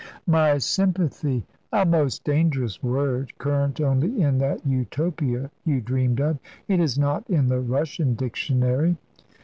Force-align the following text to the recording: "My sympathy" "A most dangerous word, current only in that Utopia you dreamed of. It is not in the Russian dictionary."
"My 0.25 0.57
sympathy" 0.57 1.45
"A 1.71 1.85
most 1.85 2.23
dangerous 2.23 2.81
word, 2.81 3.37
current 3.37 3.79
only 3.79 4.19
in 4.19 4.39
that 4.39 4.65
Utopia 4.65 5.51
you 5.63 5.79
dreamed 5.79 6.19
of. 6.19 6.39
It 6.67 6.79
is 6.79 6.97
not 6.97 7.29
in 7.29 7.49
the 7.49 7.59
Russian 7.61 8.15
dictionary." 8.15 8.97